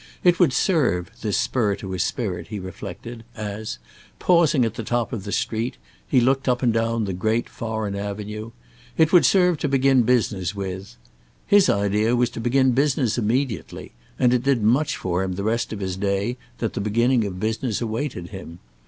It 0.23 0.39
would 0.39 0.51
serve, 0.51 1.11
this 1.21 1.37
spur 1.37 1.75
to 1.75 1.91
his 1.91 2.01
spirit, 2.01 2.47
he 2.47 2.57
reflected, 2.57 3.23
as, 3.35 3.77
pausing 4.17 4.65
at 4.65 4.73
the 4.73 4.83
top 4.83 5.13
of 5.13 5.25
the 5.25 5.31
street, 5.31 5.77
he 6.07 6.19
looked 6.19 6.49
up 6.49 6.63
and 6.63 6.73
down 6.73 7.05
the 7.05 7.13
great 7.13 7.47
foreign 7.47 7.95
avenue, 7.95 8.49
it 8.97 9.13
would 9.13 9.27
serve 9.27 9.59
to 9.59 9.69
begin 9.69 10.01
business 10.01 10.55
with. 10.55 10.97
His 11.45 11.69
idea 11.69 12.15
was 12.15 12.31
to 12.31 12.39
begin 12.41 12.71
business 12.71 13.19
immediately, 13.19 13.91
and 14.17 14.33
it 14.33 14.41
did 14.41 14.63
much 14.63 14.97
for 14.97 15.21
him 15.21 15.33
the 15.33 15.43
rest 15.43 15.71
of 15.71 15.81
his 15.81 15.97
day 15.97 16.35
that 16.57 16.73
the 16.73 16.81
beginning 16.81 17.23
of 17.23 17.39
business 17.39 17.79
awaited 17.79 18.29
him. 18.29 18.57